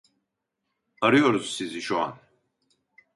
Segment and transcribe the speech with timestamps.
[1.01, 2.17] Arıyoruz sizi şu an